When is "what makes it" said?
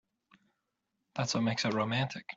1.35-1.73